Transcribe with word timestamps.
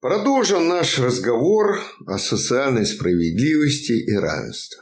Продолжим 0.00 0.66
наш 0.66 0.98
разговор 0.98 1.78
о 2.06 2.16
социальной 2.16 2.86
справедливости 2.86 3.92
и 3.92 4.16
равенстве. 4.16 4.78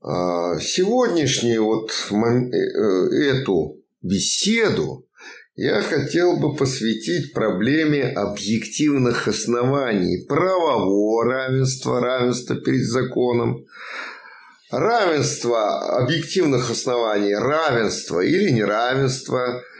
А, 0.00 0.58
сегодняшнюю 0.58 1.62
вот 1.62 1.90
э, 1.90 3.14
эту 3.26 3.84
беседу 4.00 5.06
я 5.54 5.82
хотел 5.82 6.38
бы 6.38 6.56
посвятить 6.56 7.34
проблеме 7.34 8.04
объективных 8.04 9.28
оснований 9.28 10.24
правового 10.26 11.24
равенства, 11.26 12.00
равенства 12.00 12.56
перед 12.56 12.86
законом, 12.86 13.66
равенства 14.70 15.98
объективных 15.98 16.70
оснований, 16.70 17.34
равенства 17.34 18.22
или 18.22 18.48
неравенства– 18.50 19.62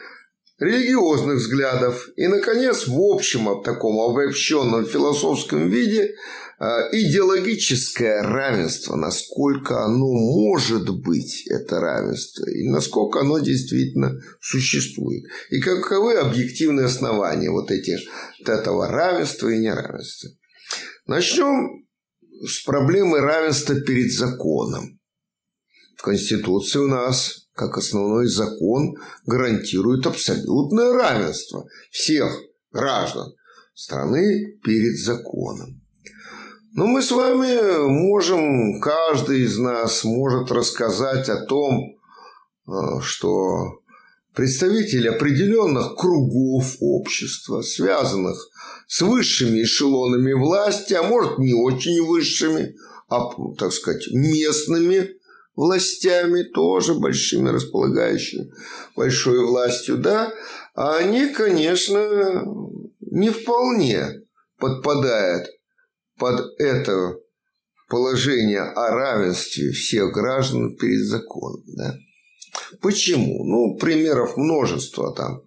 религиозных 0.58 1.36
взглядов 1.36 2.08
и, 2.16 2.26
наконец, 2.26 2.86
в 2.86 2.98
общем, 2.98 3.62
таком 3.62 4.00
обобщенном 4.00 4.86
философском 4.86 5.68
виде 5.68 6.14
а, 6.58 6.88
идеологическое 6.90 8.22
равенство, 8.22 8.96
насколько 8.96 9.84
оно 9.84 10.06
может 10.06 10.88
быть, 10.88 11.46
это 11.46 11.80
равенство, 11.80 12.48
и 12.48 12.66
насколько 12.68 13.20
оно 13.20 13.38
действительно 13.38 14.18
существует. 14.40 15.24
И 15.50 15.60
каковы 15.60 16.14
объективные 16.14 16.86
основания 16.86 17.50
вот, 17.50 17.70
этих, 17.70 17.98
вот 18.38 18.48
этого 18.48 18.88
равенства 18.88 19.48
и 19.48 19.58
неравенства. 19.58 20.30
Начнем 21.06 21.86
с 22.46 22.64
проблемы 22.64 23.20
равенства 23.20 23.78
перед 23.78 24.10
законом. 24.12 24.98
В 25.96 26.02
Конституции 26.02 26.78
у 26.78 26.88
нас 26.88 27.45
как 27.56 27.78
основной 27.78 28.26
закон 28.26 28.96
гарантирует 29.24 30.06
абсолютное 30.06 30.92
равенство 30.92 31.66
всех 31.90 32.30
граждан 32.70 33.32
страны 33.74 34.58
перед 34.62 34.98
законом. 34.98 35.80
Но 36.74 36.86
мы 36.86 37.02
с 37.02 37.10
вами 37.10 37.88
можем, 37.88 38.80
каждый 38.80 39.40
из 39.40 39.56
нас 39.56 40.04
может 40.04 40.52
рассказать 40.52 41.30
о 41.30 41.46
том, 41.46 41.96
э, 42.68 43.00
что 43.00 43.80
представители 44.34 45.08
определенных 45.08 45.96
кругов 45.96 46.76
общества, 46.80 47.62
связанных 47.62 48.36
с 48.86 49.00
высшими 49.00 49.62
эшелонами 49.62 50.34
власти, 50.34 50.92
а 50.92 51.02
может 51.02 51.38
не 51.38 51.54
очень 51.54 52.06
высшими, 52.06 52.74
а, 53.08 53.20
так 53.58 53.72
сказать, 53.72 54.06
местными 54.12 55.15
властями, 55.56 56.42
тоже 56.42 56.94
большими, 56.94 57.48
располагающими 57.48 58.52
большой 58.94 59.44
властью, 59.44 59.96
да, 59.96 60.32
а 60.74 60.98
они, 60.98 61.28
конечно, 61.30 62.44
не 63.00 63.30
вполне 63.30 64.22
подпадают 64.58 65.48
под 66.18 66.42
это 66.58 67.16
положение 67.88 68.60
о 68.60 68.90
равенстве 68.90 69.70
всех 69.72 70.12
граждан 70.12 70.76
перед 70.76 71.06
законом. 71.06 71.62
Да? 71.66 71.94
Почему? 72.80 73.44
Ну, 73.44 73.78
примеров 73.78 74.36
множество 74.36 75.14
там. 75.14 75.42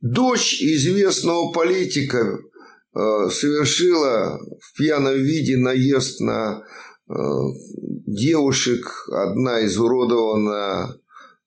Дочь 0.00 0.60
известного 0.62 1.52
политика 1.52 2.18
э, 2.18 3.30
совершила 3.30 4.38
в 4.60 4.76
пьяном 4.76 5.16
виде 5.16 5.56
наезд 5.56 6.20
на 6.20 6.62
девушек, 7.08 9.08
одна 9.10 9.64
изуродована 9.64 11.00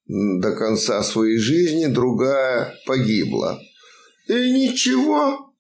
до 0.08 0.56
конца 0.56 1.04
своей 1.04 1.38
жизни, 1.38 1.86
другая 1.86 2.76
погибла. 2.86 3.60
И 4.28 4.34
ничего. 4.34 5.54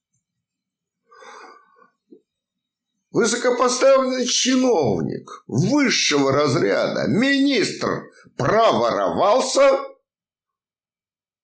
Высокопоставленный 3.12 4.26
чиновник 4.26 5.44
высшего 5.48 6.32
разряда, 6.32 7.08
министр, 7.10 8.04
проворовался, 8.38 9.70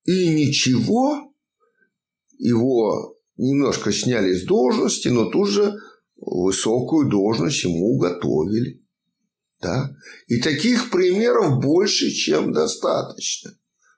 и 0.06 0.30
ничего, 0.30 1.34
его 2.38 3.18
немножко 3.36 3.92
сняли 3.92 4.34
с 4.34 4.46
должности, 4.46 5.10
но 5.10 5.30
тут 5.30 5.50
же 5.50 5.78
высокую 6.18 7.10
должность 7.10 7.64
ему 7.64 7.96
уготовили. 7.96 8.84
Да? 9.62 9.96
И 10.28 10.40
таких 10.40 10.90
примеров 10.90 11.60
больше, 11.60 12.12
чем 12.12 12.54
достаточно. 12.54 13.52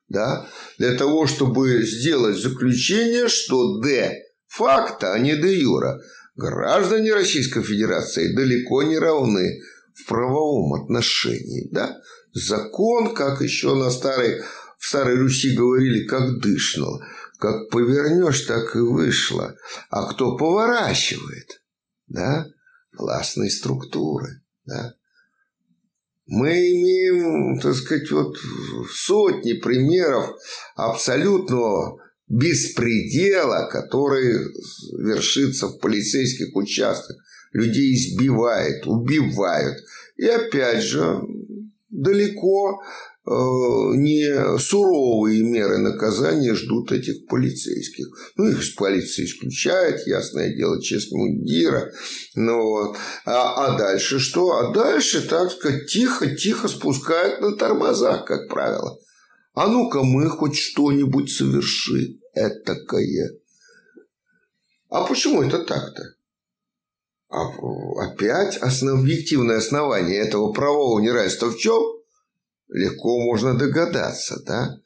Да? 0.07 0.47
Для 0.77 0.95
того, 0.95 1.27
чтобы 1.27 1.83
сделать 1.83 2.37
заключение, 2.37 3.27
что 3.27 3.81
де 3.81 4.13
факто, 4.47 5.13
а 5.13 5.19
не 5.19 5.35
де 5.35 5.59
юра, 5.59 5.99
граждане 6.35 7.13
Российской 7.13 7.61
Федерации 7.61 8.33
далеко 8.33 8.83
не 8.83 8.97
равны 8.97 9.61
в 9.93 10.07
правовом 10.07 10.81
отношении. 10.81 11.69
Да? 11.71 12.01
Закон, 12.33 13.13
как 13.13 13.41
еще 13.41 13.75
на 13.75 13.91
старой, 13.91 14.41
в 14.77 14.85
Старой 14.85 15.17
Руси 15.17 15.55
говорили, 15.55 16.05
как 16.05 16.39
дышнул. 16.39 17.01
Как 17.37 17.69
повернешь, 17.69 18.41
так 18.41 18.75
и 18.75 18.79
вышло. 18.79 19.55
А 19.89 20.11
кто 20.11 20.37
поворачивает? 20.37 21.58
Да, 22.09 22.45
властной 22.97 23.49
структуры, 23.49 24.41
да. 24.65 24.93
Мы 26.25 26.49
имеем, 26.49 27.59
так 27.59 27.73
сказать, 27.73 28.11
вот 28.11 28.37
сотни 28.91 29.53
примеров 29.53 30.35
абсолютного 30.75 31.99
беспредела, 32.27 33.67
который 33.71 34.53
вершится 34.99 35.67
в 35.67 35.79
полицейских 35.79 36.55
участках. 36.55 37.17
Людей 37.51 37.95
избивают, 37.95 38.85
убивают. 38.85 39.77
И 40.17 40.25
опять 40.25 40.83
же, 40.83 41.19
далеко 41.89 42.79
не 43.25 44.57
суровые 44.57 45.43
меры 45.43 45.77
наказания 45.77 46.55
ждут 46.55 46.91
этих 46.91 47.27
полицейских. 47.27 48.07
Ну, 48.35 48.47
их 48.49 48.61
из 48.61 48.71
полиции 48.71 49.25
исключают, 49.25 50.07
ясное 50.07 50.55
дело, 50.55 50.81
честь 50.81 51.11
мундира. 51.11 51.91
Ну, 52.35 52.61
вот. 52.61 52.97
а, 53.25 53.65
а 53.65 53.77
дальше 53.77 54.19
что? 54.19 54.51
А 54.51 54.73
дальше, 54.73 55.27
так 55.27 55.51
сказать, 55.51 55.87
тихо-тихо 55.87 56.67
спускают 56.67 57.41
на 57.41 57.55
тормозах, 57.55 58.25
как 58.25 58.49
правило. 58.49 58.97
А 59.53 59.67
ну-ка 59.67 60.03
мы 60.03 60.29
хоть 60.29 60.57
что-нибудь 60.57 61.31
совершим 61.31 62.19
этакое. 62.33 63.31
А 64.89 65.05
почему 65.05 65.43
это 65.43 65.59
так-то? 65.59 66.03
А 67.29 67.45
опять 68.05 68.57
основ, 68.57 69.01
объективное 69.01 69.57
основание 69.57 70.17
этого 70.17 70.51
правового 70.51 70.99
неравенства 70.99 71.51
в 71.51 71.57
чем? 71.57 71.98
Легко 72.69 73.19
можно 73.19 73.57
догадаться, 73.57 74.41
да? 74.45 74.79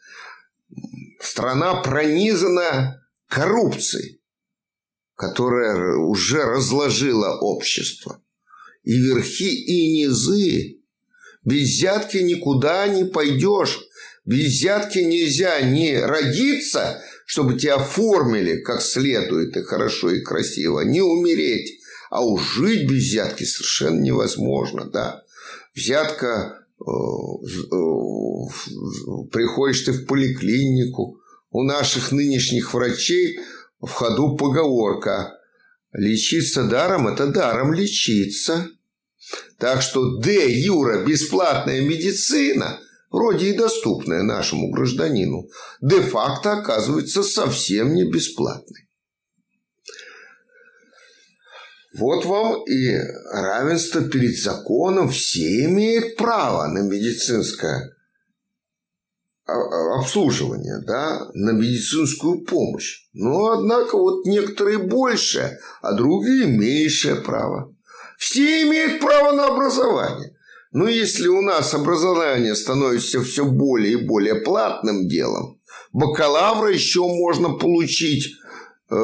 Страна 1.19 1.75
пронизана 1.75 3.05
коррупцией, 3.27 4.21
которая 5.15 5.97
уже 5.97 6.43
разложила 6.43 7.37
общество. 7.39 8.21
И 8.83 8.97
верхи, 8.97 9.53
и 9.53 9.93
низы. 9.93 10.81
Без 11.45 11.69
взятки 11.69 12.17
никуда 12.17 12.87
не 12.87 13.05
пойдешь. 13.05 13.79
Без 14.25 14.47
взятки 14.47 14.99
нельзя 14.99 15.61
не 15.61 15.99
родиться, 15.99 17.01
чтобы 17.25 17.57
тебя 17.57 17.75
оформили 17.75 18.57
как 18.57 18.81
следует 18.81 19.55
и 19.57 19.63
хорошо, 19.63 20.11
и 20.11 20.21
красиво, 20.21 20.81
не 20.81 21.01
умереть. 21.01 21.79
А 22.09 22.23
уж 22.23 22.55
жить 22.55 22.89
без 22.89 23.03
взятки 23.03 23.43
совершенно 23.43 23.99
невозможно, 23.99 24.85
да. 24.85 25.23
Взятка 25.75 26.62
приходишь 29.31 29.81
ты 29.81 29.91
в 29.91 30.05
поликлинику, 30.05 31.19
у 31.53 31.63
наших 31.63 32.11
нынешних 32.11 32.73
врачей 32.73 33.39
в 33.79 33.89
ходу 33.89 34.35
поговорка 34.35 35.37
«Лечиться 35.93 36.63
даром– 36.63 37.07
это 37.09 37.27
даром 37.27 37.73
лечиться». 37.73 38.69
Так 39.59 39.81
что 39.81 40.19
де 40.19 40.51
юра 40.51 41.05
бесплатная 41.05 41.81
медицина, 41.81 42.79
вроде 43.11 43.51
и 43.51 43.57
доступная 43.57 44.23
нашему 44.23 44.71
гражданину, 44.71 45.47
де-факто 45.81 46.53
оказывается 46.53 47.23
совсем 47.23 47.93
не 47.93 48.03
бесплатной. 48.09 48.82
Вот 51.97 52.25
вам 52.25 52.63
и 52.65 52.97
равенство 53.31 54.01
перед 54.01 54.37
законом. 54.37 55.09
Все 55.09 55.65
имеют 55.65 56.15
право 56.15 56.67
на 56.67 56.79
медицинское 56.79 57.91
обслуживание, 59.45 60.79
да, 60.87 61.29
на 61.33 61.51
медицинскую 61.51 62.45
помощь. 62.45 63.07
Но, 63.13 63.51
однако, 63.51 63.97
вот 63.97 64.25
некоторые 64.25 64.77
больше, 64.77 65.59
а 65.81 65.93
другие 65.93 66.47
меньшее 66.47 67.15
право. 67.15 67.75
Все 68.17 68.63
имеют 68.63 69.01
право 69.01 69.33
на 69.33 69.47
образование. 69.47 70.35
Но 70.71 70.87
если 70.87 71.27
у 71.27 71.41
нас 71.41 71.73
образование 71.73 72.55
становится 72.55 73.21
все 73.21 73.45
более 73.45 73.93
и 73.93 74.07
более 74.07 74.35
платным 74.35 75.07
делом, 75.07 75.59
бакалавра 75.91 76.71
еще 76.71 77.01
можно 77.01 77.49
получить 77.49 78.33
Э, 78.93 78.95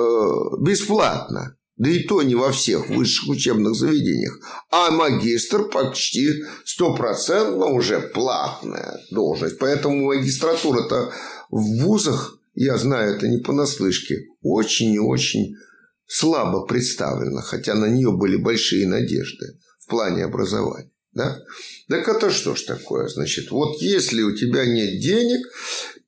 бесплатно. 0.61 1.55
Да 1.79 1.89
и 1.89 2.03
то 2.03 2.21
не 2.21 2.35
во 2.35 2.51
всех 2.51 2.89
высших 2.89 3.29
учебных 3.29 3.73
заведениях. 3.73 4.37
А 4.69 4.91
магистр 4.91 5.69
почти 5.69 6.43
стопроцентно 6.65 7.67
уже 7.67 8.01
платная 8.01 8.99
должность. 9.11 9.57
Поэтому 9.59 10.07
магистратура-то 10.07 11.13
в 11.49 11.81
вузах, 11.81 12.37
я 12.53 12.77
знаю 12.77 13.15
это 13.15 13.29
не 13.29 13.37
понаслышке, 13.37 14.25
очень 14.41 14.93
и 14.93 14.99
очень 14.99 15.55
слабо 16.05 16.65
представлена. 16.65 17.41
Хотя 17.41 17.75
на 17.75 17.85
нее 17.85 18.11
были 18.11 18.35
большие 18.35 18.85
надежды 18.85 19.57
в 19.79 19.87
плане 19.87 20.25
образования. 20.25 20.91
Да? 21.13 21.39
Так 21.87 22.09
это 22.09 22.29
что 22.29 22.55
ж 22.55 22.63
такое? 22.63 23.07
Значит, 23.07 23.51
вот 23.51 23.81
если 23.81 24.21
у 24.21 24.35
тебя 24.35 24.65
нет 24.65 24.99
денег, 24.99 25.47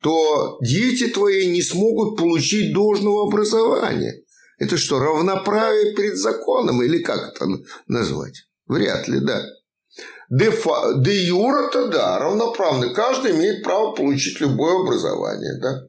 то 0.01 0.57
дети 0.61 1.07
твои 1.07 1.47
не 1.47 1.61
смогут 1.61 2.17
получить 2.17 2.73
должного 2.73 3.27
образования. 3.27 4.21
Это 4.61 4.77
что, 4.77 4.99
равноправие 4.99 5.95
перед 5.95 6.17
законом 6.17 6.83
или 6.83 6.99
как 6.99 7.33
это 7.33 7.47
назвать? 7.87 8.43
Вряд 8.67 9.07
ли, 9.07 9.19
да. 9.19 9.43
Де, 10.29 10.51
фа, 10.51 10.93
де 10.99 11.25
юра-то 11.25 11.87
да, 11.87 12.19
равноправный. 12.19 12.93
Каждый 12.93 13.31
имеет 13.31 13.63
право 13.63 13.95
получить 13.95 14.39
любое 14.39 14.83
образование, 14.83 15.59
да. 15.59 15.87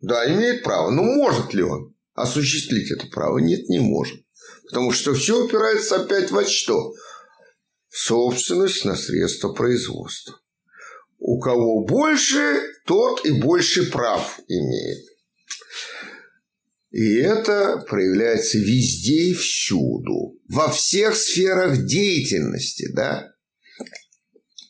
Да, 0.00 0.32
имеет 0.32 0.62
право. 0.62 0.92
Но 0.92 1.02
может 1.02 1.54
ли 1.54 1.64
он 1.64 1.92
осуществить 2.14 2.92
это 2.92 3.08
право? 3.08 3.38
Нет, 3.38 3.68
не 3.68 3.80
может. 3.80 4.20
Потому 4.68 4.92
что 4.92 5.12
все 5.14 5.44
упирается 5.44 5.96
опять 5.96 6.30
во 6.30 6.44
что? 6.44 6.92
Собственность 7.88 8.84
на 8.84 8.94
средства 8.94 9.52
производства. 9.52 10.36
У 11.18 11.40
кого 11.40 11.84
больше, 11.84 12.60
тот 12.86 13.26
и 13.26 13.32
больше 13.32 13.90
прав 13.90 14.38
имеет. 14.46 15.13
И 16.94 17.16
это 17.16 17.84
проявляется 17.88 18.56
везде 18.56 19.30
и 19.30 19.34
всюду, 19.34 20.38
во 20.48 20.70
всех 20.70 21.16
сферах 21.16 21.84
деятельности, 21.86 22.88
да. 22.94 23.32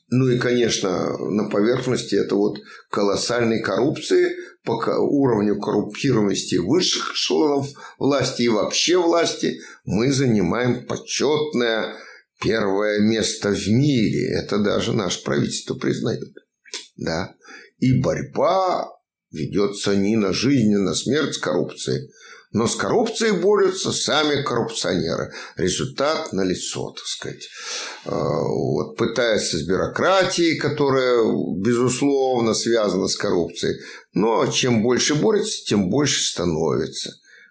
Ну 0.08 0.30
и, 0.30 0.38
конечно, 0.38 1.18
на 1.18 1.50
поверхности 1.50 2.14
это 2.14 2.36
вот 2.36 2.60
колоссальной 2.90 3.60
коррупции 3.60 4.36
по 4.64 4.72
уровню 4.72 5.60
коррумпированности 5.60 6.54
высших 6.54 7.12
эшелонов 7.12 7.68
власти 7.98 8.42
и 8.42 8.48
вообще 8.48 8.96
власти 8.96 9.60
мы 9.84 10.10
занимаем 10.10 10.86
почетное 10.86 11.94
первое 12.40 13.00
место 13.00 13.50
в 13.50 13.68
мире. 13.68 14.30
Это 14.32 14.60
даже 14.60 14.94
наше 14.94 15.22
правительство 15.24 15.74
признает. 15.74 16.22
Да. 16.96 17.34
И 17.80 18.00
борьба 18.00 18.94
ведется 19.34 19.96
не 19.96 20.16
на 20.16 20.32
жизнь, 20.32 20.68
не 20.68 20.78
на 20.78 20.94
смерть 20.94 21.34
с 21.34 21.38
коррупцией. 21.38 22.10
Но 22.52 22.68
с 22.68 22.76
коррупцией 22.76 23.32
борются 23.32 23.90
сами 23.90 24.42
коррупционеры. 24.42 25.32
Результат 25.56 26.32
налицо, 26.32 26.92
так 26.92 27.04
сказать. 27.04 27.48
А, 28.04 28.14
вот, 28.14 28.96
пытаются 28.96 29.58
с 29.58 29.62
бюрократией, 29.62 30.56
которая, 30.56 31.24
безусловно, 31.56 32.54
связана 32.54 33.08
с 33.08 33.16
коррупцией. 33.16 33.80
Но 34.12 34.46
чем 34.46 34.84
больше 34.84 35.16
борются, 35.16 35.64
тем 35.66 35.90
больше 35.90 36.22
становится 36.22 37.10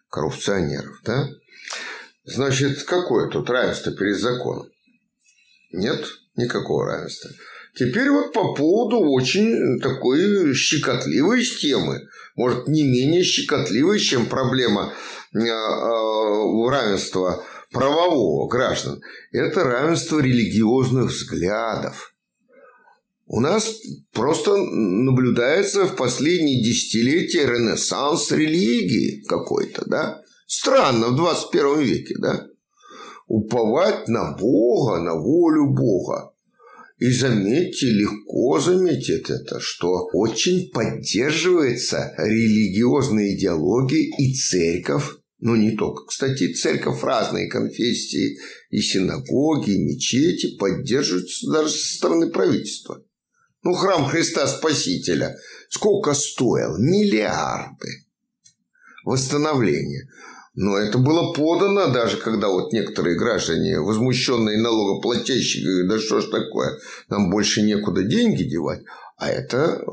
коррупционеров. 0.09 0.95
Да? 1.03 1.27
Значит, 2.23 2.83
какое 2.83 3.27
тут 3.27 3.49
равенство 3.49 3.91
перед 3.91 4.17
законом? 4.17 4.69
Нет 5.73 6.05
никакого 6.37 6.85
равенства. 6.85 7.29
Теперь 7.75 8.09
вот 8.11 8.33
по 8.33 8.53
поводу 8.53 8.99
очень 8.99 9.79
такой 9.79 10.53
щекотливой 10.53 11.43
темы. 11.43 12.07
Может, 12.35 12.67
не 12.67 12.83
менее 12.83 13.23
щекотливой, 13.23 13.99
чем 13.99 14.27
проблема 14.27 14.93
э, 15.33 15.39
э, 15.39 16.69
равенства 16.69 17.43
правового 17.71 18.47
граждан. 18.47 19.01
Это 19.31 19.63
равенство 19.63 20.19
религиозных 20.19 21.09
взглядов. 21.09 22.13
У 23.25 23.39
нас 23.39 23.67
просто 24.11 24.55
наблюдается 24.57 25.85
в 25.85 25.95
последние 25.95 26.63
десятилетия 26.63 27.47
ренессанс 27.47 28.31
религии 28.31 29.23
какой-то, 29.27 29.83
да? 29.87 30.21
Странно 30.45 31.07
в 31.07 31.15
21 31.15 31.79
веке, 31.79 32.15
да? 32.19 32.45
Уповать 33.25 34.07
на 34.07 34.33
Бога, 34.33 34.99
на 34.99 35.15
волю 35.15 35.73
Бога. 35.73 36.32
И 37.03 37.11
заметьте, 37.11 37.87
легко 37.87 38.61
заметить 38.61 39.29
это, 39.29 39.59
что 39.59 40.07
очень 40.13 40.71
поддерживается 40.71 42.13
религиозная 42.17 43.35
идеология 43.35 44.09
и 44.17 44.33
церковь, 44.33 45.03
ну 45.39 45.57
не 45.57 45.75
только, 45.75 46.05
кстати, 46.05 46.53
церковь 46.53 47.03
разные 47.03 47.49
конфессии 47.49 48.37
и 48.69 48.79
синагоги, 48.79 49.71
и 49.71 49.83
мечети 49.83 50.55
поддерживаются 50.55 51.51
даже 51.51 51.71
со 51.71 51.97
стороны 51.97 52.29
правительства. 52.29 53.03
Ну, 53.63 53.73
храм 53.73 54.05
Христа 54.05 54.47
Спасителя 54.47 55.35
сколько 55.69 56.13
стоил? 56.13 56.77
Миллиарды. 56.77 58.05
Восстановление. 59.03 60.07
Но 60.55 60.77
это 60.77 60.99
было 60.99 61.33
подано, 61.33 61.87
даже 61.87 62.17
когда 62.17 62.47
вот 62.49 62.73
некоторые 62.73 63.17
граждане, 63.17 63.79
возмущенные 63.79 64.59
налогоплательщики, 64.59 65.63
говорят, 65.63 65.89
да 65.89 65.99
что 65.99 66.21
ж 66.21 66.29
такое, 66.29 66.79
нам 67.09 67.31
больше 67.31 67.63
некуда 67.63 68.03
деньги 68.03 68.43
девать. 68.43 68.83
А 69.17 69.29
это 69.29 69.81
э, 69.81 69.85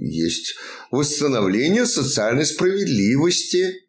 есть 0.00 0.54
восстановление 0.90 1.84
социальной 1.84 2.46
справедливости. 2.46 3.86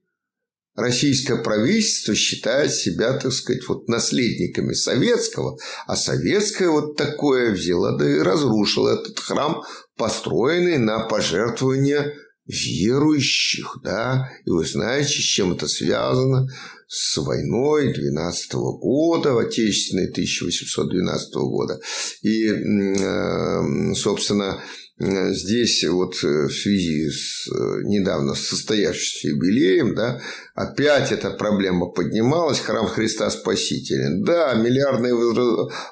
Российское 0.76 1.38
правительство 1.38 2.16
считает 2.16 2.74
себя, 2.74 3.14
так 3.14 3.32
сказать, 3.32 3.68
вот 3.68 3.88
наследниками 3.88 4.74
советского, 4.74 5.58
а 5.86 5.96
советское 5.96 6.68
вот 6.68 6.98
такое 6.98 7.52
взяло 7.52 7.98
да 7.98 8.10
и 8.10 8.18
разрушило 8.20 9.00
этот 9.00 9.20
храм, 9.20 9.62
построенный 9.96 10.80
на 10.80 11.02
пожертвования 11.02 12.14
верующих, 12.46 13.80
да, 13.84 14.30
и 14.46 14.50
вы 14.50 14.66
знаете, 14.66 15.14
с 15.14 15.24
чем 15.24 15.54
это 15.54 15.68
связано, 15.68 16.48
с 16.88 17.18
войной 17.18 17.94
12 17.94 18.54
-го 18.54 18.78
года, 18.78 19.40
отечественной 19.40 20.12
1812 20.12 21.48
года. 21.48 21.80
И, 22.22 22.48
э, 22.48 23.94
собственно, 23.96 24.62
здесь 25.00 25.84
вот 25.86 26.16
в 26.22 26.50
связи 26.50 27.10
с 27.10 27.48
недавно 27.84 28.36
состоявшимся 28.36 29.30
юбилеем, 29.30 29.96
да, 29.96 30.22
опять 30.54 31.12
эта 31.12 31.32
проблема 31.32 31.88
поднималась, 31.88 32.60
храм 32.60 32.86
Христа 32.86 33.30
Спасителя. 33.32 34.10
Да, 34.24 34.54
миллиардные 34.54 35.16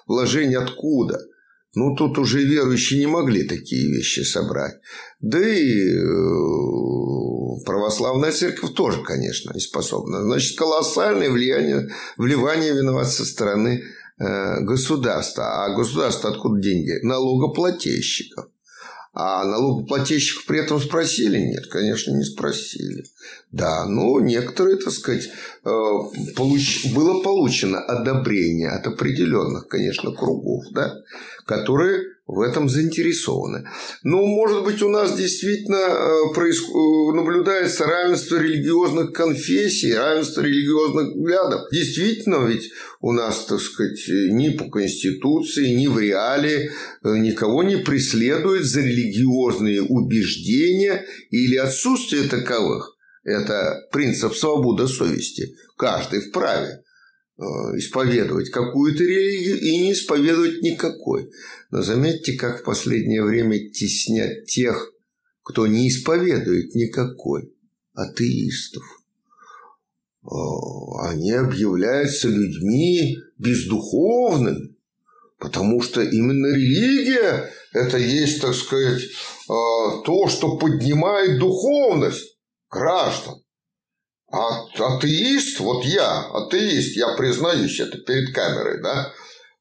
вложения 0.06 0.60
откуда? 0.60 1.20
Ну, 1.74 1.96
тут 1.96 2.18
уже 2.18 2.44
верующие 2.44 3.00
не 3.00 3.08
могли 3.08 3.44
такие 3.44 3.88
вещи 3.88 4.22
собрать. 4.22 4.76
Да 5.22 5.40
и 5.40 5.90
э, 5.90 6.04
православная 7.66 8.34
церковь 8.34 8.74
тоже, 8.74 9.02
конечно, 9.04 9.54
не 9.54 9.62
способна. 9.62 10.22
Значит, 10.22 10.58
колоссальное 10.58 11.30
влияние, 11.30 11.90
вливание 12.18 12.74
виноват 12.74 13.10
со 13.10 13.24
стороны 13.24 13.84
э, 14.20 14.62
государства. 14.62 15.64
А 15.64 15.74
государство 15.74 16.32
откуда 16.32 16.62
деньги? 16.62 17.00
Налогоплательщиков. 17.04 18.48
А 19.14 19.44
налогоплательщиков 19.44 20.46
при 20.46 20.60
этом 20.60 20.80
спросили? 20.80 21.38
Нет, 21.38 21.68
конечно, 21.68 22.12
не 22.12 22.24
спросили. 22.24 23.04
Да, 23.52 23.86
но 23.86 24.22
некоторые, 24.22 24.78
так 24.78 24.94
сказать, 24.94 25.28
э, 25.28 25.70
получ... 26.36 26.94
было 26.94 27.22
получено 27.22 27.80
одобрение 27.80 28.70
от 28.70 28.88
определенных, 28.88 29.68
конечно, 29.68 30.14
кругов, 30.14 30.64
да, 30.72 30.96
которые 31.52 32.04
в 32.28 32.40
этом 32.40 32.70
заинтересованы. 32.70 33.68
Но, 34.04 34.26
может 34.26 34.64
быть, 34.64 34.82
у 34.82 34.90
нас 34.90 35.18
действительно 35.18 35.76
э. 35.76 36.22
Э, 36.34 37.14
наблюдается 37.14 37.86
равенство 37.86 38.38
религиозных 38.38 39.12
конфессий, 39.12 39.94
равенство 39.94 40.40
религиозных 40.42 41.14
взглядов. 41.14 41.62
Действительно, 41.74 42.46
ведь 42.48 42.72
у 43.02 43.12
нас, 43.12 43.46
так 43.46 43.60
сказать, 43.60 44.02
ни 44.08 44.50
по 44.50 44.70
Конституции, 44.70 45.76
ни 45.76 45.88
в 45.88 46.00
реале 46.00 46.72
э, 47.04 47.18
никого 47.18 47.64
не 47.64 47.76
преследует 47.78 48.64
за 48.64 48.80
религиозные 48.80 49.82
убеждения 49.82 51.06
или 51.32 51.58
отсутствие 51.58 52.30
таковых. 52.30 52.96
Это 53.26 53.88
принцип 53.92 54.36
свободы 54.36 54.88
совести. 54.88 55.54
Каждый 55.78 56.22
вправе 56.22 56.82
исповедовать 57.78 58.50
какую-то 58.50 59.04
религию 59.04 59.60
и 59.60 59.78
не 59.80 59.94
исповедовать 59.94 60.62
никакой. 60.62 61.32
Но 61.72 61.82
заметьте, 61.82 62.34
как 62.34 62.62
в 62.62 62.64
последнее 62.64 63.24
время 63.24 63.70
теснят 63.70 64.46
тех, 64.46 64.94
кто 65.44 65.68
не 65.68 65.90
исповедует 65.90 66.76
никакой, 66.76 67.54
атеистов. 67.94 68.84
Они 70.24 71.32
объявляются 71.32 72.28
людьми 72.28 73.18
бездуховными, 73.40 74.76
потому 75.40 75.82
что 75.82 76.02
именно 76.02 76.48
религия– 76.56 77.50
это 77.74 77.98
есть, 77.98 78.42
так 78.42 78.54
сказать, 78.54 79.02
э, 79.02 79.08
то, 79.48 80.28
что 80.28 80.58
поднимает 80.58 81.40
духовность 81.40 82.38
граждан. 82.70 83.42
А 84.32 84.66
атеист, 84.78 85.60
вот 85.60 85.84
я, 85.84 86.22
атеист, 86.22 86.96
я 86.96 87.10
признаюсь 87.16 87.80
это 87.80 87.98
перед 87.98 88.34
камерой, 88.34 88.82
да? 88.82 89.14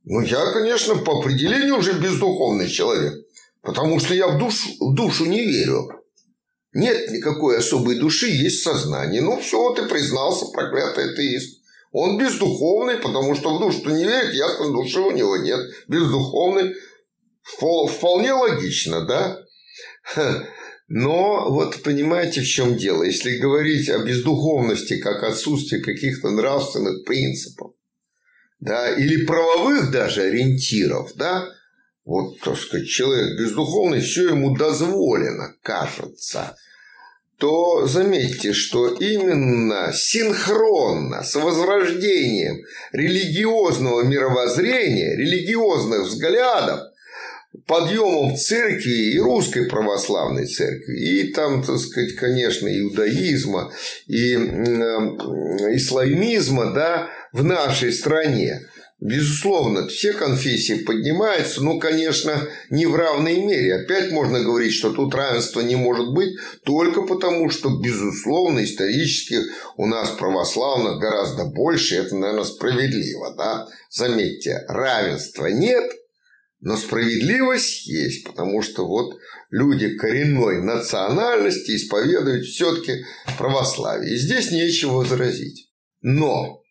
Ну, 0.05 0.21
я, 0.21 0.53
конечно, 0.53 0.97
по 0.97 1.19
определению 1.19 1.79
уже 1.79 1.93
бездуховный 1.95 2.69
человек, 2.69 3.15
потому 3.63 3.99
что 3.99 4.15
я 4.15 4.29
в 4.29 4.39
душу, 4.39 4.69
в 4.79 4.95
душу 4.95 5.25
не 5.27 5.45
верю. 5.45 5.89
Нет 6.73 7.11
никакой 7.11 7.59
особой 7.59 7.99
души, 7.99 8.29
есть 8.29 8.63
сознание. 8.63 9.23
Ну, 9.23 9.41
все, 9.41 9.75
ты 9.75 9.87
признался, 9.87 10.47
проклятый 10.47 11.13
атеист. 11.13 11.61
Он 11.91 12.17
бездуховный, 12.17 12.99
потому 12.99 13.35
что 13.35 13.57
в 13.57 13.61
душу 13.61 13.91
не 13.91 14.05
верит, 14.05 14.33
ясно, 14.35 14.71
души 14.71 15.01
у 15.01 15.11
него 15.11 15.37
нет. 15.37 15.59
Бездуховный. 15.89 16.75
Вполне 17.43 18.33
логично, 18.33 19.05
да? 19.05 19.39
Но 20.93 21.49
вот 21.53 21.85
понимаете, 21.85 22.41
в 22.41 22.49
чем 22.49 22.77
дело? 22.77 23.05
Если 23.05 23.39
говорить 23.39 23.89
о 23.89 24.01
бездуховности 24.01 24.99
как 24.99 25.23
отсутствии 25.23 25.79
каких-то 25.79 26.31
нравственных 26.31 27.05
принципов, 27.05 27.75
да, 28.59 28.91
или 28.97 29.25
правовых 29.25 29.93
даже 29.93 30.23
ориентиров, 30.23 31.13
да, 31.15 31.49
вот, 32.05 32.41
так 32.41 32.59
сказать, 32.59 32.89
человек 32.89 33.39
бездуховный, 33.39 34.01
все 34.01 34.31
ему 34.31 34.57
дозволено, 34.57 35.55
кажется, 35.63 36.57
то 37.39 37.87
заметьте, 37.87 38.53
что 38.53 38.89
именно 38.89 39.93
синхронно 39.95 41.23
с 41.23 41.37
возрождением 41.37 42.65
религиозного 42.91 44.03
мировоззрения, 44.03 45.17
религиозных 45.17 46.09
взглядов, 46.09 46.90
подъемом 47.67 48.37
церкви 48.37 49.13
и 49.13 49.19
русской 49.19 49.67
православной 49.67 50.47
церкви, 50.47 50.99
и 50.99 51.33
там, 51.33 51.63
так 51.63 51.79
сказать, 51.79 52.15
конечно, 52.15 52.69
иудаизма, 52.69 53.73
и 54.07 54.35
э, 54.35 54.39
исламизма, 55.75 56.73
да, 56.73 57.09
в 57.33 57.45
нашей 57.45 57.93
стране. 57.93 58.61
Безусловно, 59.01 59.89
все 59.89 60.13
конфессии 60.13 60.85
поднимаются, 60.85 61.63
но, 61.63 61.79
конечно, 61.79 62.47
не 62.69 62.85
в 62.85 62.95
равной 62.95 63.41
мере. 63.41 63.77
Опять 63.77 64.13
можно 64.13 64.43
говорить, 64.43 64.75
что 64.75 64.93
тут 64.93 65.15
равенства 65.15 65.61
не 65.61 65.75
может 65.75 66.13
быть, 66.13 66.35
только 66.65 67.03
потому, 67.03 67.49
что, 67.49 67.71
безусловно, 67.81 68.63
исторически 68.63 69.39
у 69.79 69.87
нас 69.87 70.11
православных 70.11 70.99
гораздо 70.99 71.47
больше, 71.47 71.97
это, 71.97 72.15
наверное, 72.15 72.45
справедливо. 72.45 73.35
Да? 73.39 73.69
Заметьте, 73.89 74.65
равенства 74.69 75.47
нет, 75.47 75.91
но 76.61 76.77
справедливость 76.77 77.87
есть, 77.87 78.25
потому 78.25 78.61
что 78.61 78.87
вот 78.87 79.19
люди 79.51 79.97
коренной 79.97 80.63
национальности 80.63 81.75
исповедуют 81.75 82.45
все-таки 82.45 83.05
православие. 83.39 84.15
И 84.15 84.19
здесь 84.19 84.51
нечего 84.51 84.97
возразить. 84.97 85.71
Но 86.03 86.63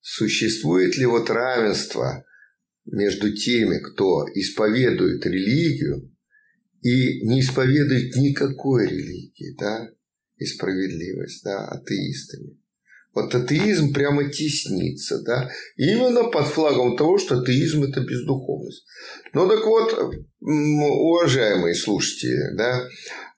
существует 0.00 0.96
ли 0.96 1.06
вот 1.06 1.30
равенство 1.30 2.24
между 2.84 3.34
теми, 3.34 3.78
кто 3.78 4.24
исповедует 4.34 5.26
религию 5.26 6.14
и 6.80 7.26
не 7.26 7.40
исповедует 7.40 8.14
никакой 8.14 8.86
религии, 8.86 9.56
да, 9.58 9.90
и 10.36 10.44
справедливость, 10.44 11.42
да, 11.42 11.66
атеистами? 11.66 12.56
Вот 13.14 13.34
атеизм 13.34 13.92
прямо 13.92 14.30
теснится, 14.30 15.22
да, 15.22 15.50
именно 15.76 16.24
под 16.24 16.46
флагом 16.46 16.96
того, 16.96 17.18
что 17.18 17.38
атеизм– 17.38 17.84
это 17.84 18.00
бездуховность. 18.00 18.84
Ну 19.32 19.48
так 19.48 19.64
вот, 19.64 20.16
уважаемые 20.40 21.74
слушатели, 21.74 22.56
да, 22.56 22.88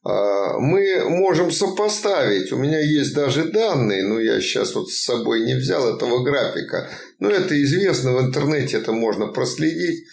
а, 0.03 0.59
мы 0.61 1.05
можем 1.09 1.51
сопоставить, 1.51 2.53
у 2.53 2.57
меня 2.57 2.79
есть 2.79 3.13
даже 3.13 3.51
данные, 3.51 4.05
но 4.05 4.21
я 4.21 4.41
сейчас 4.41 4.75
вот 4.75 4.89
с 4.89 5.03
собой 5.03 5.45
не 5.45 5.55
взял 5.55 5.95
этого 5.95 6.23
графика, 6.23 6.89
но 7.19 7.29
это 7.29 7.61
известно, 7.63 8.13
в 8.13 8.21
интернете 8.21 8.77
это 8.77 8.93
можно 8.93 9.27
проследить. 9.27 10.05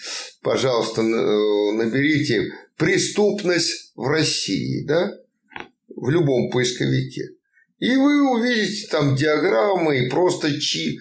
Пожалуйста, 0.41 1.03
наберите 1.03 2.51
«преступность 2.75 3.93
в 3.95 4.07
России», 4.07 4.83
да, 4.85 5.13
в 5.95 6.09
любом 6.09 6.49
поисковике. 6.49 7.29
И 7.83 7.97
вы 7.97 8.31
увидите 8.31 8.87
там 8.87 9.13
диаграммы 9.13 10.05
и 10.05 10.09
просто 10.09 10.57
чи 10.57 10.97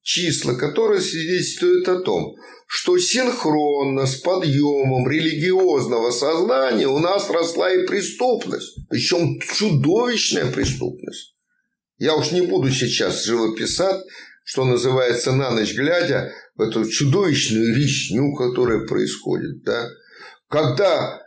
числа, 0.00 0.54
которые 0.54 1.00
свидетельствуют 1.00 1.88
о 1.88 2.02
том, 2.02 2.36
что 2.68 2.96
синхронно 2.98 4.06
с 4.06 4.14
подъемом 4.14 5.08
религиозного 5.08 6.12
сознания 6.12 6.86
у 6.86 7.00
нас 7.00 7.28
росла 7.30 7.72
и 7.72 7.84
преступность. 7.84 8.78
Причем 8.88 9.40
чудовищная 9.40 10.52
преступность. 10.52 11.34
Я 11.98 12.14
уж 12.14 12.30
не 12.30 12.42
буду 12.42 12.70
сейчас 12.70 13.24
живописать, 13.24 14.00
что 14.44 14.64
называется, 14.64 15.32
на 15.32 15.50
ночь 15.50 15.74
глядя, 15.74 16.32
в 16.54 16.62
эту 16.62 16.88
чудовищную 16.88 17.74
резню, 17.74 18.36
которая 18.36 18.86
происходит. 18.86 19.64
Да? 19.64 19.88
Когда 20.48 21.20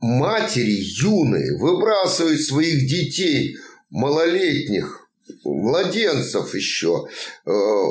матери 0.00 0.80
юные 1.02 1.58
выбрасывают 1.58 2.40
своих 2.40 2.88
детей 2.88 3.54
малолетних, 3.90 5.08
младенцев 5.44 6.54
еще, 6.54 7.06
э, 7.06 7.50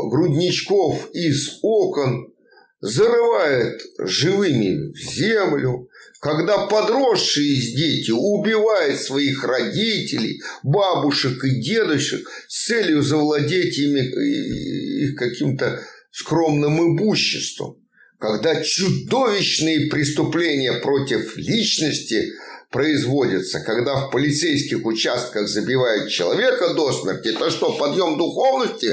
грудничков 0.10 1.10
из 1.14 1.60
окон, 1.62 2.34
зарывает 2.82 3.82
живыми 4.00 4.92
в 4.94 4.98
землю, 4.98 5.90
когда 6.20 6.68
подросшие 6.68 7.76
дети 7.76 8.12
убивают 8.12 9.00
своих 9.00 9.44
родителей, 9.44 10.42
бабушек 10.64 11.44
и 11.44 11.62
дедушек 11.62 12.28
с 12.48 12.66
целью 12.66 13.02
завладеть 13.02 13.78
ими, 13.78 15.04
их 15.04 15.16
каким-то 15.16 15.82
скромным 16.12 16.80
имуществом, 16.80 17.78
когда 18.20 18.62
чудовищные 18.62 19.90
преступления 19.90 20.74
против 20.74 21.38
личности– 21.38 22.34
производится, 22.76 23.62
когда 23.62 23.96
в 23.96 24.12
полицейских 24.12 24.86
участках 24.86 25.48
забивают 25.48 26.10
человека 26.10 26.74
до 26.74 26.92
смерти, 26.92 27.30
это 27.30 27.50
что, 27.50 27.72
подъем 27.78 28.18
духовности? 28.18 28.92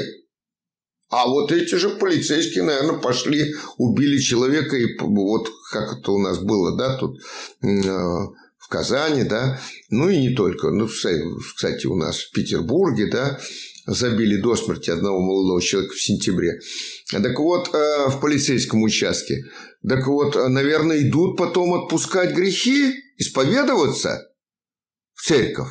А 1.09 1.27
вот 1.27 1.51
эти 1.51 1.75
же 1.75 1.89
полицейские, 1.89 2.63
наверное, 2.63 2.99
пошли, 2.99 3.53
убили 3.77 4.19
человека, 4.19 4.77
и 4.77 4.97
вот 4.99 5.49
как 5.69 5.99
это 5.99 6.13
у 6.13 6.17
нас 6.17 6.39
было, 6.39 6.77
да, 6.77 6.95
тут 6.95 7.19
э, 7.61 7.67
в 7.67 8.67
Казани, 8.69 9.25
да, 9.25 9.59
ну 9.89 10.07
и 10.07 10.17
не 10.17 10.33
только, 10.33 10.69
ну, 10.71 10.87
кстати, 10.87 11.85
у 11.85 11.95
нас 11.97 12.19
в 12.19 12.31
Петербурге, 12.31 13.09
да, 13.11 13.37
забили 13.85 14.37
до 14.37 14.55
смерти 14.55 14.91
одного 14.91 15.19
молодого 15.19 15.61
человека 15.61 15.93
в 15.93 16.01
сентябре. 16.01 16.57
Так 17.11 17.37
вот, 17.37 17.75
э, 17.75 18.07
в 18.07 18.21
полицейском 18.21 18.81
участке. 18.81 19.43
Так 19.85 20.07
вот, 20.07 20.35
наверное, 20.35 21.01
идут 21.01 21.35
потом 21.35 21.73
отпускать 21.73 22.33
грехи 22.33 23.02
исповедоваться 23.17 24.31
в 25.13 25.23
церковь. 25.23 25.69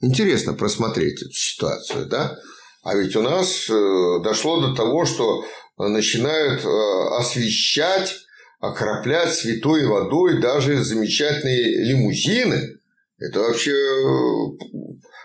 Интересно 0.00 0.52
просмотреть 0.54 1.22
эту 1.22 1.32
ситуацию, 1.32 2.06
да? 2.06 2.36
А 2.82 2.94
ведь 2.94 3.16
у 3.16 3.22
нас 3.22 3.68
э, 3.68 4.22
дошло 4.22 4.60
до 4.60 4.74
того, 4.74 5.06
что 5.06 5.44
начинают 5.78 6.64
э, 6.64 6.68
освещать, 7.18 8.14
окроплять 8.60 9.34
святой 9.34 9.86
водой 9.86 10.40
даже 10.40 10.82
замечательные 10.84 11.84
лимузины. 11.84 12.78
Это 13.18 13.40
вообще 13.40 13.72
э, 13.72 14.06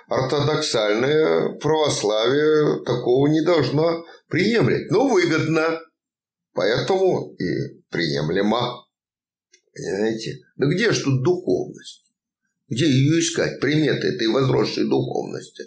ортодоксальное 0.07 1.57
православие 1.59 2.83
такого 2.83 3.27
не 3.27 3.43
должно 3.45 4.05
приемлять. 4.27 4.89
Но 4.89 5.07
выгодно. 5.07 5.79
Поэтому 6.53 7.33
и 7.35 7.81
приемлемо. 7.89 8.80
Понимаете? 9.73 10.39
Да 10.57 10.67
где 10.67 10.91
же 10.91 11.03
тут 11.03 11.23
духовность? 11.23 12.03
Где 12.67 12.85
ее 12.85 13.19
искать, 13.19 13.59
приметы 13.59 14.07
этой 14.07 14.27
возросшей 14.27 14.87
духовности? 14.87 15.65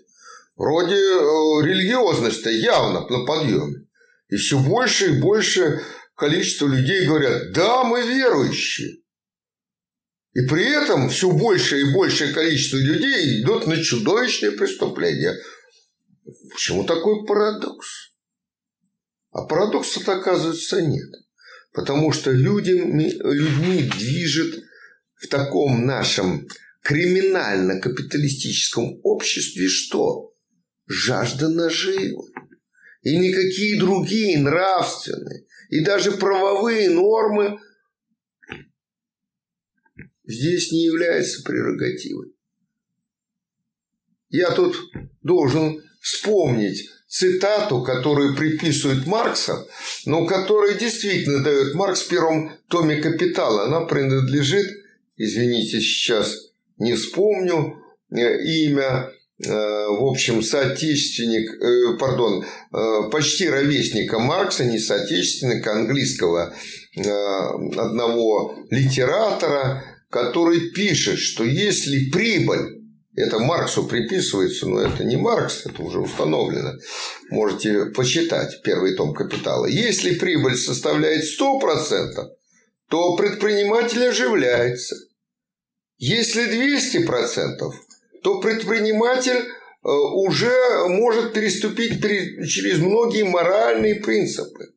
Вроде 0.56 0.94
э, 0.94 1.66
религиозность 1.66 2.46
явно 2.46 3.06
на 3.08 3.25
подъеме. 3.25 3.87
И 4.28 4.37
все 4.37 4.58
больше 4.58 5.11
и 5.11 5.20
больше 5.20 5.82
количество 6.14 6.66
людей 6.66 7.06
говорят, 7.06 7.52
да, 7.52 7.84
мы 7.84 8.02
верующие. 8.02 8.99
И 10.34 10.40
при 10.46 10.64
этом 10.64 11.08
все 11.08 11.30
большее 11.30 11.82
и 11.82 11.92
большее 11.92 12.32
количество 12.32 12.76
людей 12.76 13.42
идут 13.42 13.66
на 13.66 13.80
чудовищные 13.82 14.52
преступления. 14.52 15.34
Почему 16.50 16.84
такой 16.84 17.25
парадокс? 17.26 18.12
А 19.30 19.42
парадокса-то, 19.42 20.14
оказывается, 20.14 20.82
нет. 20.82 21.11
Потому 21.75 22.12
что 22.12 22.31
людьми, 22.31 23.11
людьми 23.11 23.90
движет 23.99 24.64
в 25.16 25.26
таком 25.26 25.85
нашем 25.85 26.47
криминально-капиталистическом 26.83 29.00
обществе 29.02 29.66
что? 29.66 30.33
Жажда 30.87 31.49
наживы. 31.49 32.28
И 33.02 33.19
никакие 33.19 33.81
другие 33.81 34.38
нравственные 34.38 35.47
и 35.69 35.85
даже 35.85 36.12
правовые 36.12 36.90
нормы 36.90 37.59
здесь 40.25 40.71
не 40.71 40.85
являются 40.85 41.43
прерогативой. 41.43 42.37
я 44.28 44.52
тут 44.52 44.76
должен 45.23 45.83
вспомнить 46.00 46.88
цитату, 47.14 47.80
которую 47.83 48.35
приписывают 48.35 49.06
Маркса, 49.06 49.68
но 50.04 50.26
которая 50.26 50.75
действительно 50.75 51.44
дает 51.44 51.75
Маркс 51.75 52.02
в 52.02 52.09
первом 52.09 52.50
томе 52.68 52.97
«Капитала». 52.97 53.66
Она 53.66 53.83
принадлежит, 53.83 54.66
извините, 55.16 55.80
сейчас 55.80 56.35
не 56.78 56.94
вспомню 56.94 57.76
э, 58.11 58.42
имя, 58.66 59.12
э, 59.38 59.49
в 59.49 60.04
общем, 60.11 60.42
соотечественник, 60.42 61.50
э, 61.62 61.99
пардон, 61.99 62.44
почти 63.12 63.49
ровесника 63.49 64.18
Маркса, 64.18 64.64
не 64.64 64.80
соотечественника 64.80 65.71
английского 65.71 66.52
одного 66.97 68.56
литератора, 68.71 69.85
который 70.11 70.71
пишет, 70.71 71.21
что 71.21 71.44
если 71.44 72.11
прибыль 72.11 72.83
это 73.16 73.38
Марксу 73.38 73.87
приписывается, 73.87 74.66
но 74.66 74.80
это 74.80 75.04
не 75.04 75.16
Маркс, 75.16 75.66
это 75.66 75.83
уже 75.83 76.00
установлено. 76.00 76.73
Можете 77.30 77.87
почитать 77.87 78.61
первый 78.62 78.97
том 78.97 79.14
«Капитала». 79.14 79.66
Если 79.66 80.14
прибыль 80.16 80.56
составляет 80.56 81.25
100%, 81.25 81.61
то 82.88 83.16
предприниматель 83.16 84.09
оживляется. 84.09 84.97
Если 85.97 86.76
200%, 86.76 87.73
то 88.23 88.40
предприниматель 88.40 89.37
э, 89.37 89.88
уже 89.88 90.52
может 90.88 91.33
переступить 91.33 92.02
через 92.49 92.78
многие 92.78 93.23
моральные 93.23 93.97
принципы. 93.97 94.71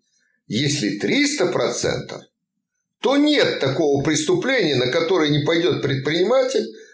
Если 0.45 0.99
300%, 1.01 2.19
то 3.01 3.17
нет 3.17 3.59
такого 3.59 4.03
преступления, 4.03 4.75
на 4.75 4.91
которое 4.91 5.29
не 5.29 5.43
пойдет 5.43 5.81
предприниматель– 5.81 6.67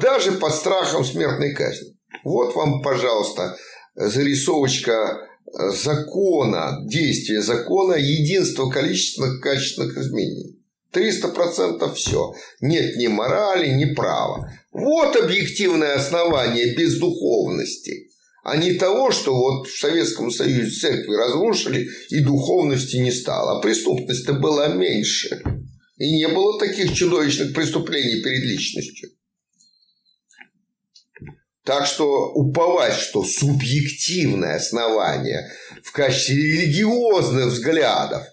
даже 0.00 0.32
под 0.32 0.54
страхом 0.54 1.04
смертной 1.04 1.52
казни. 1.52 1.96
Вот 2.24 2.54
вам, 2.54 2.82
пожалуйста, 2.82 3.56
зарисовочка 3.94 5.28
закона, 5.52 6.80
действия 6.86 7.42
закона, 7.42 7.94
единство 7.94 8.70
количественных 8.70 9.40
качественных 9.40 9.96
изменений. 9.98 10.58
300% 10.92 11.92
все. 11.94 12.32
Нет 12.60 12.96
ни 12.96 13.08
морали, 13.08 13.68
ни 13.70 13.94
права. 13.94 14.50
Вот 14.72 15.16
объективное 15.16 15.96
основание 15.96 16.74
бездуховности, 16.76 18.08
а 18.44 18.56
не 18.56 18.74
того, 18.74 19.10
что 19.10 19.34
вот 19.34 19.68
в 19.68 19.78
Советском 19.78 20.30
Союзе 20.30 20.70
церкви 20.70 21.14
разрушили 21.14 21.88
и 22.10 22.20
духовности 22.20 22.96
не 22.96 23.10
стало. 23.10 23.58
А 23.58 23.60
преступность-то 23.60 24.34
была 24.34 24.68
меньше. 24.68 25.42
И 25.96 26.10
не 26.16 26.28
было 26.28 26.58
таких 26.58 26.92
чудовищных 26.94 27.54
преступлений 27.54 28.22
перед 28.22 28.42
личностью. 28.42 29.10
Так 31.64 31.86
что 31.86 32.32
уповать, 32.32 32.94
что 32.94 33.24
субъективное 33.24 34.56
основание 34.56 35.50
в 35.82 35.92
качестве 35.92 36.36
религиозных 36.36 37.46
взглядов 37.46 38.24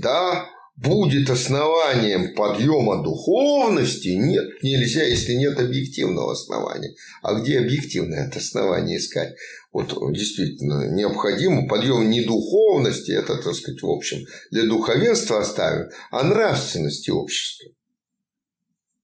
да, 0.00 0.48
будет 0.82 1.28
основанием 1.28 2.34
подъема 2.34 3.02
духовности, 3.02 4.08
нет, 4.08 4.62
нельзя, 4.62 5.04
если 5.04 5.34
нет 5.34 5.58
объективного 5.58 6.32
основания. 6.32 6.94
А 7.22 7.34
где 7.34 7.58
объективное 7.58 8.28
это 8.28 8.38
основание 8.38 8.98
искать? 8.98 9.34
Вот 9.72 9.94
действительно 10.12 10.90
необходимо 10.92 11.68
подъем 11.68 12.08
не 12.08 12.24
духовности, 12.24 13.12
это, 13.12 13.36
так 13.36 13.54
сказать, 13.54 13.82
в 13.82 13.90
общем, 13.90 14.24
для 14.50 14.64
духовенства 14.64 15.40
оставим, 15.40 15.90
а 16.10 16.24
нравственности 16.24 17.10
общества. 17.10 17.70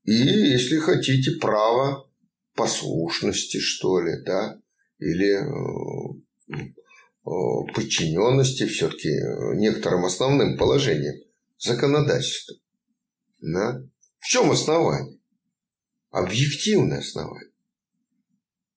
И, 0.04 0.12
если 0.12 0.78
хотите, 0.78 1.32
право 1.32 2.08
послушности, 2.54 3.58
что 3.58 4.00
ли, 4.00 4.22
да, 4.24 4.58
или 4.98 5.34
э, 5.34 6.56
э, 6.56 7.74
подчиненности 7.74 8.66
все-таки 8.66 9.10
некоторым 9.56 10.06
основным 10.06 10.56
положениям 10.56 11.25
законодательства. 11.58 12.56
Да? 13.40 13.82
В 14.18 14.26
чем 14.26 14.50
основание? 14.50 15.18
Объективное 16.10 16.98
основание. 16.98 17.50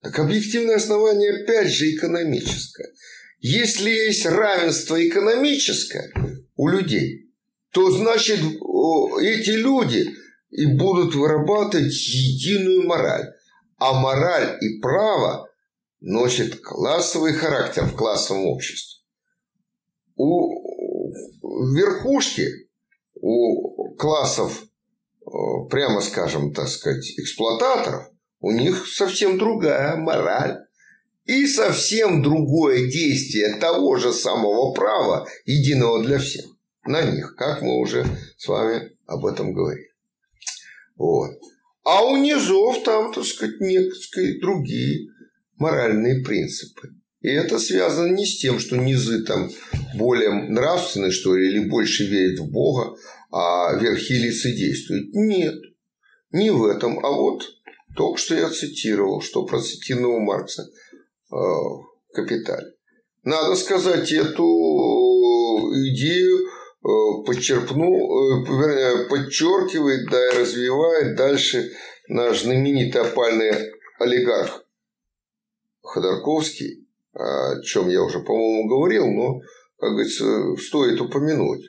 Так 0.02 0.18
объективное 0.20 0.76
основание 0.76 1.44
опять 1.44 1.70
же 1.70 1.94
экономическое. 1.94 2.94
Если 3.40 3.90
есть 3.90 4.26
равенство 4.26 5.08
экономическое 5.08 6.12
у 6.56 6.68
людей, 6.68 7.32
то 7.72 7.92
значит 7.92 8.40
эти 8.40 9.52
люди 9.52 10.10
и 10.50 10.66
будут 10.66 11.16
вырабатывать 11.16 11.94
единую 11.94 12.84
мораль. 12.84 13.34
А 13.78 13.94
мораль 13.94 14.58
и 14.62 14.80
право 14.80 15.48
носят 16.02 16.60
классовый 16.62 17.34
характер 17.34 17.86
в 17.86 17.96
классовом 17.96 18.46
обществе. 18.48 19.04
У 20.16 20.60
верхушки 21.76 22.69
у 23.22 23.96
классов, 23.96 24.64
э, 24.64 25.30
прямо 25.70 26.02
скажем, 26.02 26.54
так 26.54 26.68
сказать, 26.68 27.06
эксплуататоров, 27.18 28.10
у 28.40 28.52
них 28.52 28.88
совсем 28.88 29.38
другая 29.38 29.98
мораль 29.98 30.60
и 31.26 31.46
совсем 31.46 32.24
другое 32.24 32.90
действие 32.90 33.56
того 33.60 33.98
же 33.98 34.14
самого 34.14 34.74
права, 34.74 35.28
единого 35.46 36.04
для 36.04 36.20
всех, 36.20 36.46
на 36.86 37.04
них, 37.04 37.36
как 37.36 37.62
мы 37.62 37.80
уже 37.80 38.06
с 38.38 38.48
вами 38.48 38.92
об 39.06 39.26
этом 39.26 39.54
говорили. 39.54 39.90
Вот. 40.96 41.32
А 41.84 42.04
у 42.04 42.18
низов 42.18 42.84
там, 42.84 43.14
так 43.14 43.26
сказать, 43.26 43.60
некие 43.60 44.40
другие 44.40 45.10
моральные 45.58 46.24
принципы. 46.24 46.90
И 47.22 47.30
это 47.30 47.60
связано 47.60 48.14
не 48.14 48.26
с 48.26 48.40
тем, 48.40 48.60
что 48.60 48.78
низы 48.78 49.24
там 49.24 49.50
более 49.96 50.32
нравственны, 50.32 51.12
что 51.12 51.36
ли, 51.36 51.50
или 51.50 51.70
больше 51.70 52.06
верят 52.06 52.40
в 52.40 52.50
Бога, 52.50 52.96
а 53.32 53.76
верхи 53.76 54.14
лицедействуют. 54.14 55.14
Нет, 55.14 55.56
не 56.32 56.52
в 56.52 56.66
этом. 56.66 57.04
А 57.06 57.12
вот 57.12 57.44
только 57.96 58.18
что 58.20 58.36
я 58.36 58.50
цитировал, 58.50 59.22
что 59.22 59.46
процитировал 59.46 60.20
Маркса 60.20 60.64
э, 60.64 61.36
в 61.36 61.86
«Капитале». 62.14 62.68
Надо 63.24 63.56
сказать, 63.56 64.10
эту 64.14 64.44
идею 65.92 66.40
э, 66.40 67.26
подчеркнул, 67.26 68.46
э, 68.46 69.10
подчеркивает, 69.10 70.10
да 70.10 70.30
и 70.30 70.40
развивает 70.40 71.18
дальше 71.18 71.72
наш 72.08 72.44
знаменитый 72.44 73.02
опальный 73.02 73.74
олигарх 74.00 74.64
Ходорковский, 75.82 76.89
о 77.14 77.62
чем 77.64 77.90
я 77.90 78.04
уже, 78.04 78.20
по-моему, 78.20 78.68
говорил, 78.68 79.08
но, 79.08 79.40
как 79.78 79.92
говорится, 79.92 80.56
стоит 80.58 81.02
упомянуть. 81.02 81.66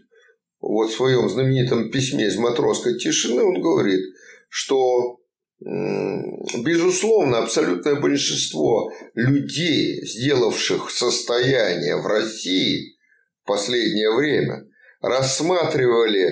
Вот 0.60 0.90
в 0.90 0.96
своем 0.96 1.28
знаменитом 1.28 1.90
письме 1.90 2.26
из 2.26 2.36
матросской 2.36 2.98
тишины 2.98 3.42
он 3.42 3.60
говорит, 3.60 4.00
что 4.48 5.20
безусловно, 5.60 7.38
абсолютное 7.38 7.96
большинство 7.96 8.90
людей, 9.14 10.04
сделавших 10.06 10.90
состояние 10.90 11.96
в 11.96 12.06
России 12.06 12.96
в 13.42 13.46
последнее 13.46 14.14
время, 14.14 14.66
рассматривали 15.02 16.30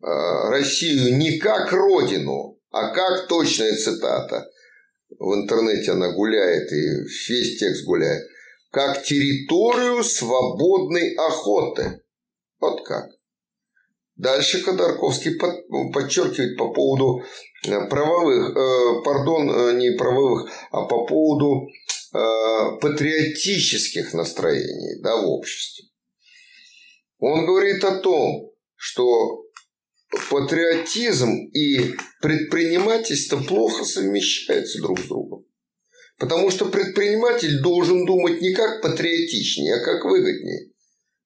а, 0.00 0.50
Россию 0.50 1.16
не 1.16 1.38
как 1.38 1.72
родину, 1.72 2.58
а 2.70 2.92
как 2.92 3.28
точная 3.28 3.76
цитата. 3.76 4.48
В 5.18 5.34
интернете 5.34 5.92
она 5.92 6.12
гуляет 6.12 6.72
и 6.72 7.04
весь 7.28 7.58
текст 7.58 7.84
гуляет 7.84 8.24
как 8.74 9.04
территорию 9.04 10.02
свободной 10.02 11.14
охоты. 11.14 12.02
Вот 12.58 12.84
как. 12.84 13.08
Дальше 14.16 14.62
Ходорковский 14.62 15.38
подчеркивает 15.92 16.58
по 16.58 16.72
поводу 16.72 17.22
э, 17.66 17.88
правовых, 17.88 18.50
э, 18.50 19.02
пардон, 19.04 19.48
э, 19.48 19.74
не 19.74 19.96
правовых, 19.96 20.50
а 20.72 20.86
по 20.86 21.06
поводу 21.06 21.68
э, 21.68 22.78
патриотических 22.80 24.12
настроений 24.12 25.00
да, 25.02 25.22
в 25.22 25.28
обществе. 25.28 25.86
Он 27.18 27.46
говорит 27.46 27.84
о 27.84 28.00
том, 28.00 28.50
что 28.74 29.44
патриотизм 30.30 31.30
и 31.52 31.94
предпринимательство 32.20 33.40
плохо 33.40 33.84
совмещаются 33.84 34.82
друг 34.82 34.98
с 34.98 35.04
другом. 35.04 35.44
Потому 36.18 36.50
что 36.50 36.66
предприниматель 36.66 37.60
должен 37.60 38.06
думать 38.06 38.40
не 38.40 38.54
как 38.54 38.82
патриотичнее, 38.82 39.76
а 39.76 39.84
как 39.84 40.04
выгоднее. 40.04 40.70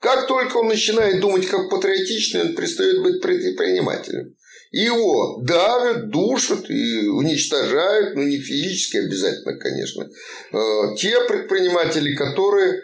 Как 0.00 0.26
только 0.26 0.58
он 0.58 0.68
начинает 0.68 1.20
думать 1.20 1.46
как 1.46 1.68
патриотичный, 1.68 2.42
он 2.42 2.54
перестает 2.54 3.02
быть 3.02 3.20
предпринимателем. 3.20 4.34
Его 4.70 5.40
давят, 5.42 6.10
душат 6.10 6.68
и 6.70 7.08
уничтожают, 7.08 8.14
ну 8.14 8.22
не 8.22 8.38
физически 8.38 8.98
обязательно, 8.98 9.58
конечно, 9.58 10.02
э, 10.04 10.96
те 10.96 11.20
предприниматели, 11.26 12.14
которые 12.14 12.74
э, 12.74 12.80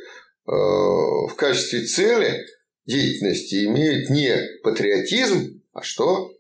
в 0.47 1.35
качестве 1.37 1.85
цели 1.85 2.47
деятельности 2.87 3.67
имеют 3.67 4.09
не 4.09 4.35
патриотизм, 4.63 5.63
а 5.73 5.83
что? 5.83 6.33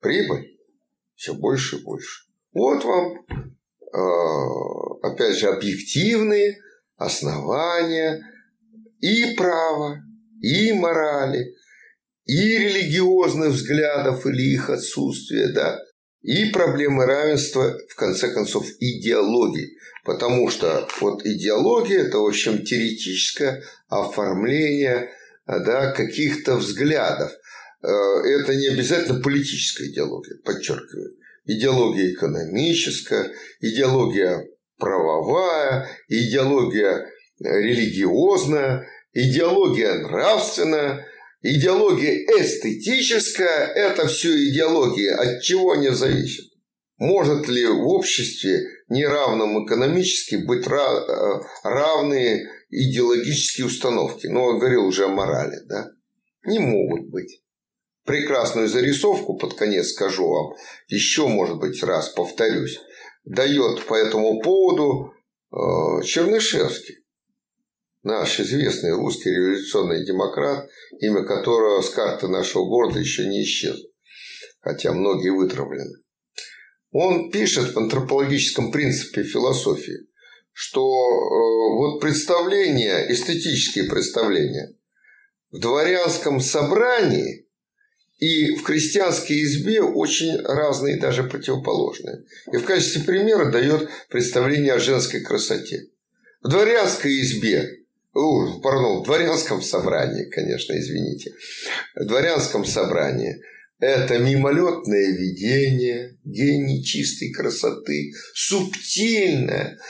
Прибыль. 0.00 0.56
Все 1.16 1.34
больше 1.34 1.76
и 1.76 1.82
больше. 1.82 2.26
Вот 2.52 2.84
вам 2.84 3.26
опять 3.92 5.36
же, 5.36 5.48
объективные 5.48 6.58
основания 6.96 8.24
и 9.00 9.34
права, 9.34 9.98
и 10.40 10.72
морали, 10.72 11.54
и 12.24 12.58
религиозных 12.58 13.50
взглядов 13.50 14.26
или 14.26 14.54
их 14.54 14.70
отсутствия, 14.70 15.48
да, 15.48 15.78
и 16.22 16.50
проблемы 16.50 17.04
равенства, 17.04 17.76
в 17.88 17.96
конце 17.96 18.32
концов, 18.32 18.66
идеологии. 18.78 19.76
Потому 20.04 20.48
что 20.50 20.88
вот 21.00 21.26
идеология– 21.26 22.04
это, 22.06 22.18
в 22.18 22.26
общем, 22.26 22.64
теоретическое 22.64 23.62
оформление 23.88 25.10
да, 25.46 25.92
каких-то 25.92 26.56
взглядов. 26.56 27.32
Э, 27.82 27.88
это 27.88 28.54
не 28.54 28.68
обязательно 28.68 29.20
политическая 29.20 29.88
идеология, 29.88 30.36
подчеркиваю. 30.44 31.16
Идеология 31.44 32.12
экономическая, 32.12 33.32
идеология 33.60 34.46
правовая, 34.78 35.88
идеология 36.08 37.06
религиозная, 37.40 38.86
идеология 39.12 39.94
нравственная, 39.94 41.06
идеология 41.42 42.14
эстетическая– 42.40 43.66
это 43.74 44.06
все 44.06 44.30
идеологии. 44.50 45.08
От 45.08 45.42
чего 45.42 45.72
они 45.72 45.88
зависят? 45.90 46.46
Может 46.98 47.48
ли 47.48 47.66
в 47.66 47.88
обществе, 47.88 48.62
неравном 48.88 49.64
экономически, 49.66 50.36
быть 50.36 50.66
э, 50.68 51.40
равные 51.64 52.46
идеологические 52.70 53.66
установки? 53.66 54.28
Ну, 54.28 54.52
я 54.52 54.58
говорил 54.60 54.86
уже 54.86 55.06
о 55.06 55.08
морали, 55.08 55.56
да? 55.66 55.88
Не 56.46 56.60
могут 56.60 57.10
быть. 57.10 57.42
Прекрасную 58.04 58.68
зарисовку 58.68 59.36
под 59.36 59.54
конец 59.54 59.90
скажу 59.90 60.28
вам, 60.28 60.54
еще, 60.88 61.28
может 61.28 61.58
быть, 61.58 61.82
раз 61.82 62.08
повторюсь, 62.08 62.80
дает 63.24 63.86
по 63.86 63.94
этому 63.94 64.40
поводу 64.40 65.12
э, 65.52 66.02
Чернышевский 66.04 67.02
наш 68.02 68.40
известный 68.40 68.92
русский 68.92 69.30
революционный 69.30 70.04
демократ, 70.04 70.68
имя 71.00 71.24
которого 71.24 71.80
с 71.80 71.90
карты 71.90 72.26
нашего 72.28 72.64
города 72.64 72.98
еще 72.98 73.26
не 73.26 73.44
исчезло, 73.44 73.88
хотя 74.60 74.92
многие 74.92 75.30
вытравлены. 75.30 76.02
Он 76.90 77.30
пишет 77.30 77.72
в 77.72 77.78
антропологическом 77.78 78.72
принципе 78.72 79.22
философии, 79.22 80.08
что 80.52 80.82
э, 80.82 81.76
вот 81.76 82.00
представления, 82.00 83.10
эстетические 83.10 83.84
представления 83.84 84.74
в 85.50 85.60
дворянском 85.60 86.40
собрании 86.40 87.46
и 88.22 88.54
в 88.54 88.62
крестьянской 88.62 89.42
избе 89.42 89.82
очень 89.82 90.40
разные, 90.42 90.96
даже 90.96 91.24
противоположные. 91.24 92.22
И 92.52 92.56
в 92.56 92.64
качестве 92.64 93.02
примера 93.02 93.50
дает 93.50 93.88
представление 94.10 94.74
о 94.74 94.78
женской 94.78 95.22
красоте. 95.22 95.88
В 96.40 96.48
дворянской 96.48 97.20
избе 97.20 97.80
о, 98.12 98.60
пардон, 98.60 99.02
в 99.02 99.06
дворянском 99.06 99.60
собрании, 99.60 100.30
конечно, 100.30 100.78
извините. 100.78 101.32
В 101.96 102.04
дворянском 102.04 102.64
собрании 102.64 103.42
это 103.80 104.18
мимолетное 104.18 105.16
видение, 105.16 106.16
гений 106.24 106.84
чистой 106.84 107.32
красоты, 107.32 108.12
субтильная, 108.34 109.80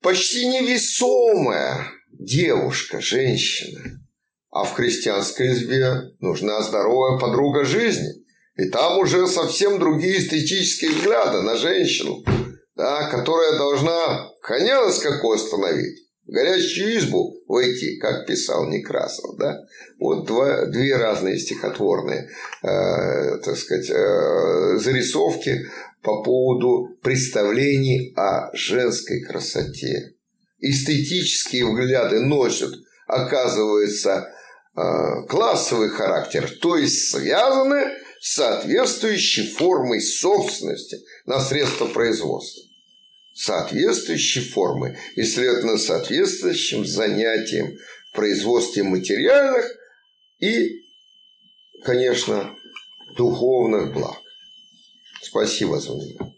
почти 0.00 0.46
невесомая 0.46 1.90
девушка, 2.10 3.02
женщина. 3.02 3.97
А 4.58 4.64
в 4.64 4.74
крестьянской 4.74 5.52
избе 5.52 6.10
нужна 6.18 6.60
здоровая 6.62 7.16
подруга 7.20 7.64
жизни. 7.64 8.08
И 8.56 8.68
там 8.70 8.98
уже 8.98 9.28
совсем 9.28 9.78
другие 9.78 10.18
эстетические 10.18 10.90
взгляды 10.90 11.42
на 11.42 11.54
женщину, 11.54 12.24
да, 12.74 13.08
которая 13.08 13.56
должна 13.56 14.32
коня 14.42 14.90
с 14.90 14.98
какой 14.98 15.36
остановить 15.36 16.08
в 16.26 16.32
горящую 16.32 16.98
избу 16.98 17.40
войти, 17.46 17.98
как 17.98 18.26
писал 18.26 18.68
Некрасов, 18.68 19.36
да? 19.38 19.60
Вот 20.00 20.26
два, 20.26 20.66
две 20.66 20.96
разные 20.96 21.38
стихотворные, 21.38 22.28
э, 22.64 23.38
так 23.38 23.56
сказать, 23.56 23.88
э, 23.88 24.76
зарисовки 24.78 25.66
по 26.02 26.24
поводу 26.24 26.96
представлений 27.00 28.12
о 28.16 28.50
женской 28.54 29.20
красоте. 29.20 30.14
Эстетические 30.58 31.64
взгляды 31.64 32.18
носят, 32.18 32.74
оказывается, 33.06 34.34
классовый 35.28 35.90
характер, 35.90 36.50
то 36.60 36.76
есть 36.76 37.10
связаны 37.10 37.84
с 38.20 38.34
соответствующей 38.34 39.48
формой 39.52 40.00
собственности 40.00 40.98
на 41.26 41.40
средства 41.40 41.86
производства 41.86 42.68
соответствующей 43.38 44.40
формы 44.40 44.98
и, 45.14 45.22
следовательно, 45.22 45.78
соответствующим 45.78 46.84
занятием 46.84 47.78
в 48.10 48.16
производстве 48.16 48.82
материальных 48.82 49.64
и, 50.40 50.82
конечно, 51.84 52.52
духовных 53.16 53.94
благ. 53.94 54.20
Спасибо 55.22 55.78
за 55.78 55.92
внимание. 55.92 56.37